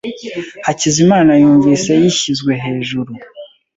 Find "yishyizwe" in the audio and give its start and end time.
2.01-2.51